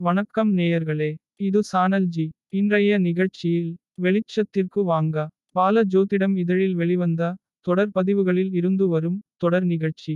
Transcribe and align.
வணக்கம் 0.00 0.50
நேயர்களே 0.58 1.08
இது 1.36 1.60
சானல்ஜி. 1.72 2.28
இன்றைய 2.48 2.98
நிகழ்ச்சியில் 2.98 3.70
வெளிச்சத்திற்கு 4.02 4.80
வாங்க. 4.84 5.26
பால 5.50 5.82
ஜோதிடம் 5.84 6.38
இதழில் 6.38 6.74
வெளிவந்த 6.74 7.30
தொடர் 7.66 7.90
பதிவுகளில் 7.90 8.52
இருந்து 8.52 8.88
வரும் 8.88 9.18
தொடர் 9.36 9.64
நிகழ்ச்சி. 9.64 10.14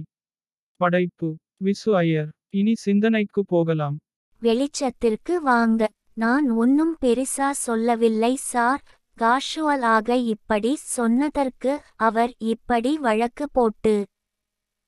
படைப்பு 0.81 1.37
விசு 1.65 1.91
ஐயர். 1.95 2.31
இனி 2.51 2.75
சிந்தனைக்கு 2.75 3.45
போகலாம். 3.45 3.97
வெளிச்சத்திற்கு 4.43 5.37
வாங்க. 5.43 5.91
நான் 6.15 6.51
ஒன்னும் 6.51 6.97
பெரிசா 7.01 7.51
சொல்லவில்லை 7.51 8.35
சார். 8.37 8.83
காஷுவலாக 9.19 10.11
இப்படி 10.27 10.77
சொன்னதற்கு 10.97 11.81
அவர் 11.97 12.35
இப்படி 12.39 12.99
வழக்கு 12.99 13.49
போட்டு 13.53 13.97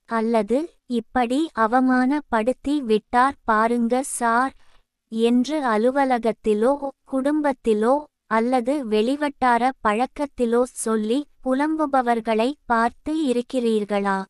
அல்லது 0.08 0.58
இப்படி 0.92 1.40
அவமானப்படுத்தி 1.58 2.76
விட்டார் 2.82 3.36
பாருங்க 3.44 4.02
சார். 4.02 4.54
என்று 5.22 5.56
அலுவலகத்திலோ 5.62 6.92
குடும்பத்திலோ 7.12 7.94
அல்லது 8.26 8.74
வெளிவட்டார 8.84 9.70
பழக்கத்திலோ 9.88 10.62
சொல்லி 10.62 11.18
புலம்புபவர்களை 11.44 12.52
பார்த்து 12.66 13.26
இருக்கிறீர்களா? 13.26 14.24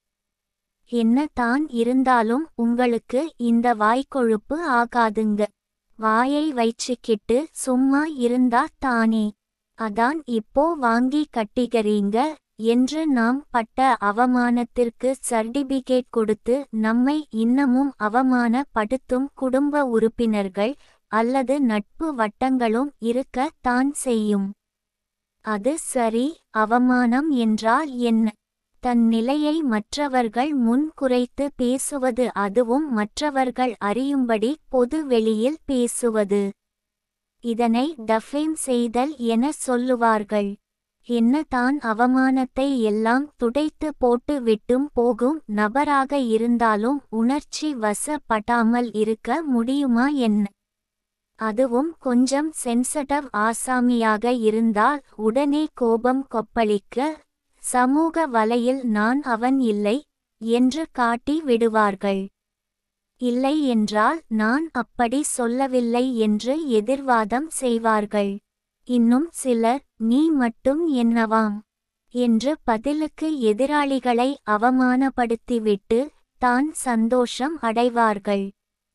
என்ன 0.92 1.26
தான் 1.34 1.68
இருந்தாலும் 1.68 2.46
உங்களுக்கு 2.54 3.32
இந்த 3.36 3.74
வாய்க்கொழுப்பு 3.74 4.56
ஆகாதுங்க. 4.80 5.42
வாயை 5.98 6.52
வைச்சுக்கிட்டு 6.52 7.46
சும்மா 7.50 8.04
இருந்தா 8.06 8.66
தானே. 8.78 9.32
அதான் 9.78 10.18
இப்போ 10.24 10.74
வாங்கி 10.74 11.26
கட்டிக்கிறீங்க. 11.36 12.34
என்று 12.58 13.06
நாம் 13.06 13.38
பட்ட 13.50 13.96
அவமானத்திற்கு 14.00 15.14
சர்டிபிகேட் 15.30 16.10
கொடுத்து 16.10 16.56
நம்மை 16.70 17.26
இன்னமும் 17.30 17.92
அவமானப்படுத்தும் 17.98 19.26
குடும்ப 19.34 19.84
உறுப்பினர்கள் 19.86 20.74
அல்லது 21.12 21.60
நட்பு 21.60 22.06
வட்டங்களும் 22.14 22.90
இருக்க 23.00 23.50
தான் 23.60 23.92
செய்யும். 23.92 24.46
அது 25.44 25.78
சரி 25.78 26.26
அவமானம் 26.50 27.30
என்றால் 27.30 27.90
என்ன? 28.02 28.26
தன் 28.82 29.04
நிலையை 29.06 29.62
மற்றவர்கள் 29.62 30.52
முன் 30.54 30.86
குறைத்து 30.94 31.44
பேசுவது 31.56 32.32
அதுவும் 32.32 32.92
மற்றவர்கள் 32.92 33.74
அறியும்படி 33.78 34.50
பொது 34.68 35.06
வெளியில் 35.06 35.58
பேசுவது. 35.64 36.42
இதனை 37.44 37.86
டஃபேம் 38.06 38.56
செய்தல் 38.66 39.16
என 39.16 39.52
சொல்லுவார்கள். 39.52 40.50
என்ன 41.08 41.42
தான் 41.48 41.76
அவமானத்தை 41.82 42.66
எல்லாம் 42.80 43.24
துடைத்து 43.36 43.88
போட்டு 43.98 44.42
விட்டும் 44.42 44.86
போகும் 44.92 45.38
நபராக 45.54 46.18
இருந்தாலும் 46.18 47.00
உணர்ச்சி 47.10 47.68
வசப்படாமல் 47.74 48.88
இருக்க 48.94 49.42
முடியுமா 49.44 50.06
என்ன? 50.18 50.44
அதுவும் 51.38 51.90
கொஞ்சம் 51.98 52.50
சென்சட்டவ் 52.64 53.28
ஆசாமியாக 53.38 54.32
இருந்தால் 54.40 55.02
உடனே 55.16 55.64
கோபம் 55.74 56.22
கொப்பளிக்க 56.34 57.10
சமூக 57.62 58.26
வலையில் 58.26 58.80
நான் 58.82 59.20
அவன் 59.22 59.58
இல்லை 59.58 59.96
என்று 60.40 60.84
காட்டி 60.92 61.36
விடுவார்கள். 61.42 62.22
இல்லை 63.20 63.56
என்றால் 63.66 64.22
நான் 64.28 64.64
அப்படி 64.72 65.20
சொல்லவில்லை 65.22 66.04
என்று 66.16 66.54
எதிர்வாதம் 66.70 67.48
செய்வார்கள். 67.60 68.32
இன்னும் 68.88 69.28
சிலர் 69.32 69.82
நீ 69.96 70.20
மட்டும் 70.30 70.80
என்னவாம் 70.94 71.54
என்று 72.14 72.52
பதிலுக்கு 72.64 73.28
எதிராளிகளை 73.40 74.28
அவமானப்படுத்திவிட்டு 74.46 76.00
தான் 76.42 76.68
சந்தோஷம் 76.72 77.56
அடைவார்கள். 77.60 78.44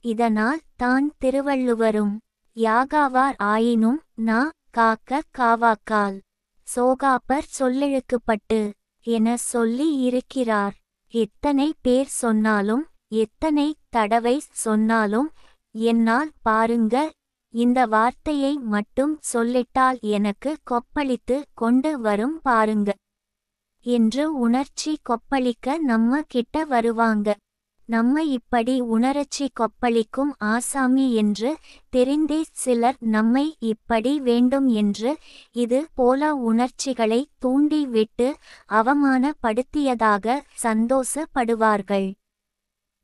இதனால் 0.06 0.62
தான் 0.76 1.08
திருவள்ளுவரும் 1.18 2.14
யாகாவார் 2.58 3.38
ஆயினும் 3.38 4.00
நா 4.20 4.40
காக்க 4.70 5.22
காவாக்கால். 5.38 6.18
சோகாப்பர் 6.68 7.48
சொல்லெழுக்குப்பட்டு 7.60 8.62
என 9.08 9.38
சொல்லி 9.38 9.90
இருக்கிறார். 10.00 10.76
எத்தனை 11.14 11.70
பேர் 11.82 12.12
சொன்னாலும் 12.22 12.86
எத்தனை 13.08 13.68
தடவை 13.90 14.36
சொன்னாலும் 14.66 15.30
என்னால் 15.72 16.32
பாருங்க 16.42 16.96
இந்த 17.54 17.86
வார்த்தையை 17.86 18.58
மட்டும் 18.58 19.14
சொல்லிட்டால் 19.34 20.00
எனக்கு 20.00 20.58
கொப்பளித்து 20.72 21.38
கொண்டு 21.54 22.00
வரும் 22.00 22.40
பாருங்க. 22.42 22.90
என்று 23.86 24.24
உணர்ச்சி 24.34 24.92
கொப்பளிக்க 25.10 25.78
நம்ம 25.78 26.22
கிட்ட 26.28 26.66
வருவாங்க. 26.66 27.36
நம்ம 27.90 28.24
இப்படி 28.24 28.82
உணர்ச்சி 28.96 29.46
கொப்பளிக்கும் 29.60 30.32
ஆசாமி 30.38 31.06
என்று 31.14 31.52
தெரிந்தே 31.96 32.40
சிலர் 32.52 33.00
நம்மை 33.00 33.46
இப்படி 33.60 34.20
வேண்டும் 34.20 34.68
என்று 34.68 35.18
இது 35.56 35.88
போல 35.94 36.32
உணர்ச்சிகளை 36.36 37.22
தூண்டிவிட்டு 37.40 38.28
அவமானப்படுத்தியதாக 38.70 40.40
சந்தோஷப்படுவார்கள். 40.64 42.10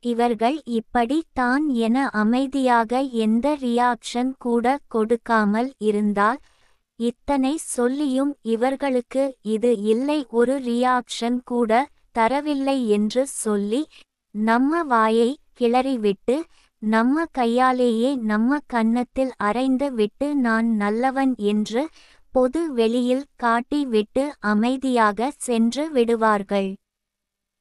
இவர்கள் 0.06 0.58
இப்படி 0.72 1.18
தான் 1.34 1.64
என 1.86 1.98
அமைதியாக 2.16 3.02
எந்த 3.20 3.48
ரியாக்ஷன் 3.62 4.32
கூட 4.38 4.76
கொடுக்காமல் 4.88 5.70
இருந்தால் 5.82 6.40
இத்தனை 7.00 7.54
சொல்லியும் 7.68 8.34
இவர்களுக்கு 8.48 9.24
இது 9.52 9.72
இல்லை 9.86 10.20
ஒரு 10.32 10.56
ரியாக்ஷன் 10.66 11.40
கூட 11.44 11.72
தரவில்லை 12.16 12.78
என்று 12.90 13.24
சொல்லி 13.36 13.82
நம்ம 14.36 14.84
வாயை 14.84 15.30
கிளறிவிட்டு 15.60 16.36
நம்ம 16.82 17.26
கையாலேயே 17.32 18.10
நம்ம 18.24 18.58
கன்னத்தில் 18.68 19.32
அரைந்து 19.42 19.88
விட்டு 19.92 20.28
நான் 20.38 20.68
நல்லவன் 20.76 21.34
என்று 21.46 21.84
பொது 22.34 22.62
வெளியில் 22.74 23.26
காட்டி 23.36 23.80
விட்டு 23.86 24.24
அமைதியாக 24.46 25.30
சென்று 25.38 25.84
விடுவார்கள். 25.92 26.70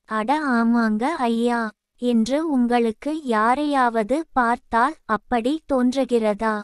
அட 0.08 0.30
ஆமாங்க 0.52 1.04
ஐயா. 1.26 1.60
என்று 2.04 2.38
உங்களுக்கு 2.48 3.12
யாரையாவது 3.26 4.16
பார்த்தால் 4.32 4.96
அப்படி 5.06 5.52
தோன்றுகிறதா? 5.72 6.54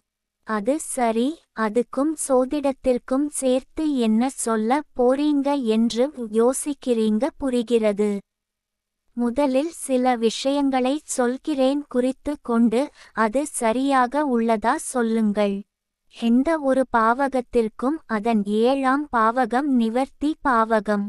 அது 0.47 0.75
சரி 0.87 1.29
அதுக்கும் 1.61 2.13
சோதிடத்திற்கும் 2.27 3.27
சேர்த்து 3.41 3.85
என்ன 3.99 4.31
சொல்ல 4.39 4.81
போறீங்க 4.97 5.49
என்று 5.77 6.05
யோசிக்கிறீங்க 6.41 7.25
புரிகிறது. 7.37 8.11
முதலில் 9.17 9.73
சில 9.79 10.15
விஷயங்களை 10.17 10.95
சொல்கிறேன் 11.17 11.83
குறித்து 11.89 12.33
கொண்டு 12.43 12.81
அது 13.17 13.41
சரியாக 13.61 14.23
உள்ளதா 14.37 14.75
சொல்லுங்கள். 14.93 15.57
எந்த 16.15 16.51
ஒரு 16.69 16.83
பாவகத்திற்கும் 16.97 17.99
அதன் 18.09 18.43
ஏழாம் 18.61 19.05
பாவகம் 19.17 19.69
நிவர்த்தி 19.81 20.31
பாவகம். 20.49 21.07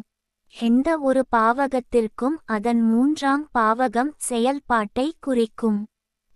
எந்த 0.56 1.00
ஒரு 1.00 1.22
பாவகத்திற்கும் 1.36 2.36
அதன் 2.46 2.82
மூன்றாம் 2.82 3.44
பாவகம் 3.60 4.12
செயல்பாட்டை 4.18 5.14
குறிக்கும். 5.20 5.80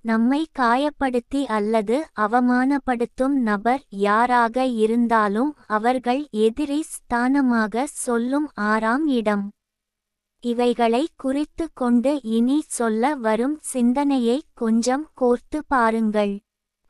நம்மை 0.05 0.47
காயப்படுத்தி 0.59 1.41
அல்லது 1.47 1.97
அவமானப்படுத்தும் 2.19 3.35
நபர் 3.41 3.83
யாராக 3.89 4.65
இருந்தாலும் 4.65 5.51
அவர்கள் 5.67 6.27
எதிரி 6.31 6.83
ஸ்தானமாக 6.85 7.83
சொல்லும் 7.83 8.47
ஆறாம் 8.53 9.05
இடம். 9.07 9.45
இவைகளை 10.43 11.03
குறித்து 11.15 11.67
கொண்டு 11.73 12.21
இனி 12.23 12.57
சொல்ல 12.67 13.13
வரும் 13.15 13.57
சிந்தனையை 13.61 14.39
கொஞ்சம் 14.53 15.05
கோர்த்து 15.21 15.61
பாருங்கள். 15.67 16.35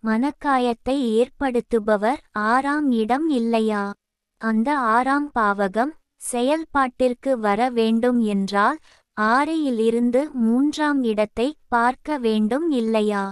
மனக்காயத்தை 0.04 0.98
ஏற்படுத்துபவர் 1.12 2.24
ஆறாம் 2.32 2.92
இடம் 2.92 3.30
இல்லையா? 3.30 3.94
அந்த 4.42 4.70
ஆறாம் 4.78 5.32
பாவகம் 5.40 5.94
செயல்பாட்டிற்கு 6.32 7.32
வர 7.38 7.70
வேண்டும் 7.70 8.20
என்றால் 8.26 8.80
ஆறையிலிருந்து 9.18 10.22
மூன்றாம் 10.34 11.02
இடத்தை 11.04 11.48
பார்க்க 11.68 12.18
வேண்டும் 12.18 12.70
இல்லையா? 12.72 13.24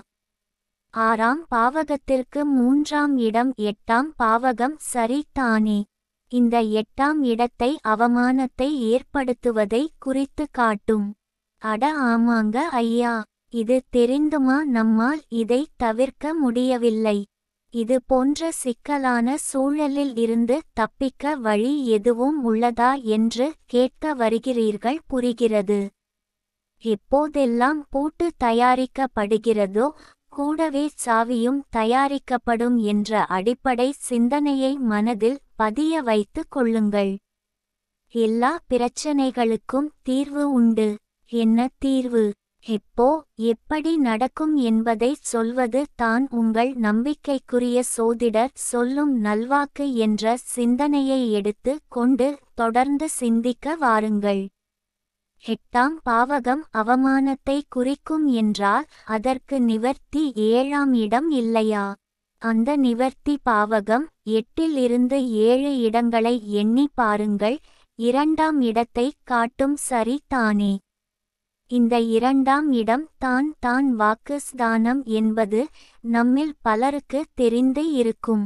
ஆறாம் 0.94 1.42
பாவகத்திற்கு 1.56 2.42
மூன்றாம் 2.58 3.18
இடம் 3.18 3.52
எட்டாம் 3.62 4.10
பாவகம் 4.24 4.78
சரிதானே? 4.94 5.80
இந்த 6.32 6.56
எட்டாம் 6.80 7.20
இடத்தை 7.24 7.72
அவமானத்தை 7.88 8.70
ஏற்படுத்துவதை 8.92 9.84
குறித்து 10.00 10.46
காட்டும். 10.52 11.08
அட 11.62 11.84
ஆமாங்க 12.04 12.58
ஐயா 12.82 13.14
இது 13.54 13.76
தெரிந்துமா? 13.96 14.58
நம்மால் 14.68 15.22
இதை 15.34 15.62
தவிர்க்க 15.76 16.34
முடியவில்லை. 16.34 17.18
இது 17.74 17.96
போன்ற 18.02 18.50
சிக்கலான 18.52 19.36
சூழலில் 19.38 20.18
இருந்து 20.18 20.56
தப்பிக்க 20.74 21.36
வழி 21.36 21.88
எதுவும் 21.88 22.38
உள்ளதா 22.48 22.90
என்று 23.16 23.46
கேட்க 23.66 24.14
வருகிறீர்கள் 24.16 25.00
புரிகிறது. 25.08 25.80
எப்போதெல்லாம் 26.84 27.80
பூட்டு 27.90 28.26
தயாரிக்கப்படுகிறதோ 28.44 29.88
கூடவே 30.28 30.86
சாவியும் 31.06 31.60
தயாரிக்கப்படும் 31.70 32.78
என்ற 32.78 33.24
அடிப்படை 33.26 33.90
சிந்தனையை 34.10 34.72
மனதில் 34.92 35.40
பதிய 35.56 36.02
வைத்துக் 36.02 36.52
கொள்ளுங்கள். 36.52 37.14
எல்லா 38.16 38.54
பிரச்சனைகளுக்கும் 38.70 39.90
தீர்வு 40.02 40.46
உண்டு. 40.52 40.88
என்ன 41.32 41.68
தீர்வு? 41.78 42.24
எப்போ 42.66 43.08
எப்படி 43.44 43.92
நடக்கும் 43.98 44.54
என்பதை 44.56 45.10
சொல்வது 45.22 45.86
தான் 45.96 46.26
உங்கள் 46.32 46.70
நம்பிக்கைக்குரிய 46.76 47.80
சோதிடர் 47.96 48.54
சொல்லும் 48.54 49.14
நல்வாக்கு 49.22 49.86
என்ற 49.96 50.36
சிந்தனையை 50.38 51.32
எடுத்து 51.32 51.74
கொண்டு 51.88 52.28
தொடர்ந்து 52.56 53.10
சிந்திக்க 53.10 53.76
வாருங்கள். 53.76 54.44
எட்டாம் 55.46 55.98
பாவகம் 56.10 56.64
அவமானத்தை 56.74 57.58
குறிக்கும் 57.70 58.26
என்றால் 58.34 58.88
அதற்கு 59.06 59.60
நிவர்த்தி 59.62 60.24
ஏழாம் 60.36 60.94
இடம் 60.94 61.30
இல்லையா? 61.32 61.86
அந்த 62.42 62.78
நிவர்த்தி 62.78 63.36
பாவகம் 63.46 64.08
எட்டில் 64.32 64.78
இருந்து 64.78 65.20
ஏழு 65.32 65.74
இடங்களை 65.80 66.36
எண்ணி 66.54 66.88
பாருங்கள் 66.94 67.60
இரண்டாம் 68.00 68.62
இடத்தை 68.62 69.08
காட்டும் 69.24 69.76
சரி 69.82 70.18
தானே. 70.28 70.74
இந்த 71.72 71.96
இரண்டாம் 72.10 72.68
இடம் 72.72 73.06
தான் 73.18 73.48
தான் 73.60 73.88
வாக்கு 73.96 74.36
ஸ்தானம் 74.40 75.00
என்பது 75.12 75.60
நம்மில் 76.04 76.52
பலருக்கு 76.62 77.20
தெரிந்து 77.36 77.84
இருக்கும். 77.94 78.44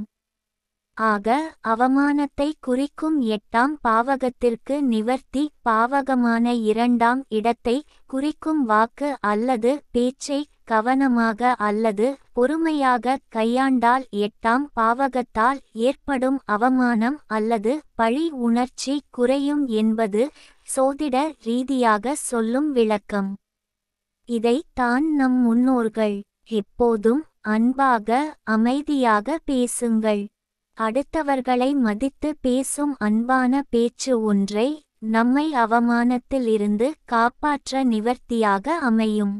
ஆக 0.97 1.27
அவமானத்தை 1.63 2.47
குறிக்கும் 2.59 3.17
எட்டாம் 3.27 3.73
பாவகத்திற்கு 3.83 4.75
நிவர்த்தி 4.83 5.43
பாவகமான 5.63 6.53
இரண்டாம் 6.63 7.21
இடத்தை 7.29 7.75
குறிக்கும் 8.07 8.61
வாக்கு 8.65 9.09
அல்லது 9.23 9.73
பேச்சை 9.91 10.39
கவனமாக 10.65 11.51
அல்லது 11.59 12.07
பொறுமையாக 12.33 13.17
கையாண்டால் 13.35 14.05
எட்டாம் 14.19 14.65
பாவகத்தால் 14.75 15.59
ஏற்படும் 15.81 16.39
அவமானம் 16.47 17.19
அல்லது 17.27 17.73
பழி 17.95 18.25
உணர்ச்சி 18.41 18.95
குறையும் 19.09 19.63
என்பது 19.75 20.23
சோதிட 20.67 21.17
ரீதியாக 21.43 22.15
சொல்லும் 22.15 22.71
விளக்கம். 22.71 23.29
இதை 24.29 24.57
தான் 24.73 25.05
நம் 25.15 25.37
முன்னோர்கள் 25.41 26.17
எப்போதும் 26.51 27.21
அன்பாக 27.41 28.09
அமைதியாக 28.43 29.37
பேசுங்கள். 29.45 30.23
அடுத்தவர்களை 30.77 31.69
மதித்து 31.79 32.29
பேசும் 32.41 32.93
அன்பான 32.99 33.61
பேச்சு 33.69 34.13
ஒன்றை 34.21 34.67
நம்மை 34.99 35.45
அவமானத்திலிருந்து 35.53 36.87
காப்பாற்ற 37.05 37.83
நிவர்த்தியாக 37.83 38.75
அமையும். 38.81 39.35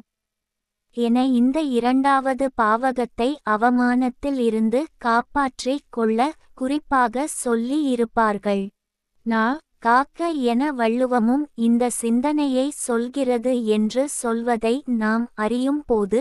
என 0.97 1.25
இந்த 1.31 1.57
இரண்டாவது 1.62 2.45
பாவகத்தை 2.56 3.30
அவமானத்தில் 3.50 4.39
இருந்து 4.39 4.80
காப்பாற்றிக் 4.97 5.88
கொள்ள 5.89 6.30
குறிப்பாக 6.53 7.27
சொல்லி 7.27 7.80
இருப்பார்கள். 7.83 8.63
நா 9.25 9.45
காக்க 9.83 10.29
என 10.29 10.71
வள்ளுவமும் 10.71 11.44
இந்த 11.56 11.89
சிந்தனையை 11.89 12.69
சொல்கிறது 12.69 13.65
என்று 13.65 14.09
சொல்வதை 14.09 14.83
நாம் 14.85 15.25
அறியும் 15.35 15.83
போது 15.85 16.19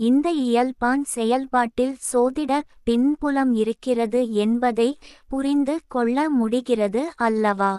இந்த 0.00 0.32
இயல்பான் 0.32 1.02
செயல்பாட்டில் 1.02 1.96
சோதிட 2.12 2.52
பின்புலம் 2.84 3.52
இருக்கிறது 3.52 4.20
என்பதை 4.34 4.88
புரிந்து 5.28 5.74
கொள்ள 5.86 6.30
முடிகிறது 6.30 7.02
அல்லவா? 7.16 7.72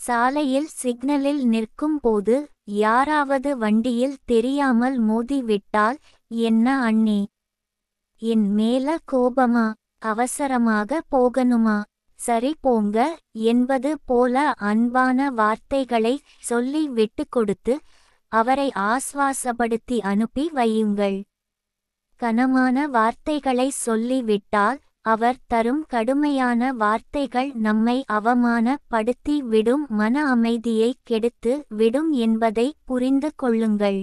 சாலையில் 0.00 0.68
சிக்னலில் 0.82 1.42
நிற்கும் 1.44 2.00
போது 2.00 2.34
யாராவது 2.64 3.56
வண்டியில் 3.56 4.18
தெரியாமல் 4.24 4.98
மோதிவிட்டால் 5.02 5.98
என்ன 6.30 6.66
அண்ணே? 6.90 7.20
என் 8.22 8.48
மேல 8.50 8.98
கோபமா? 9.12 9.66
அவசரமாக 9.98 11.02
போகணுமா? 11.10 11.78
சரி 12.22 12.52
போங்க 12.60 12.98
என்பது 13.46 13.90
போல 14.04 14.44
அன்பான 14.70 15.28
வார்த்தைகளை 15.32 16.14
சொல்லி 16.50 16.82
விட்டு 16.98 17.24
கொடுத்து 17.28 17.74
அவரை 18.32 18.68
ஆஸ்வாசப்படுத்தி 18.90 19.96
அனுப்பி 20.10 20.44
வையுங்கள். 20.54 21.18
கனமான 22.20 22.86
வார்த்தைகளை 22.88 23.68
சொல்லிவிட்டால் 23.86 24.78
அவர் 25.04 25.38
தரும் 25.46 25.82
கடுமையான 25.86 26.70
வார்த்தைகள் 26.82 27.50
நம்மை 27.64 27.96
அவமானப்படுத்தி 28.12 29.36
விடும் 29.52 29.84
மன 30.00 30.24
அமைதியை 30.26 30.90
கெடுத்து 31.02 31.52
விடும் 31.80 32.10
என்பதை 32.24 32.66
புரிந்து 32.84 33.30
கொள்ளுங்கள். 33.36 34.00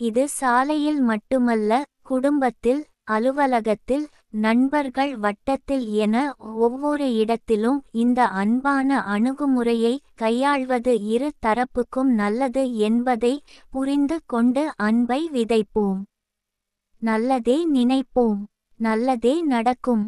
இது 0.00 0.24
சாலையில் 0.40 1.00
மட்டுமல்ல 1.10 1.82
குடும்பத்தில் 2.02 2.82
அலுவலகத்தில் 3.08 4.04
நண்பர்கள் 4.30 5.16
வட்டத்தில் 5.16 5.86
என 5.94 6.34
ஒவ்வொரு 6.38 7.14
இடத்திலும் 7.14 7.82
இந்த 7.92 8.26
அன்பான 8.26 8.98
அணுகுமுறையை 9.04 10.00
கையாள்வது 10.14 10.92
இரு 11.06 11.32
தரப்புக்கும் 11.46 12.10
நல்லது 12.14 12.76
என்பதை 12.76 13.42
புரிந்து 13.70 14.20
கொண்டு 14.26 14.72
அன்பை 14.76 15.30
விதைப்போம். 15.32 16.00
நல்லதே 17.02 17.58
நினைப்போம். 17.74 18.40
நல்லதே 18.80 19.42
நடக்கும். 19.42 20.04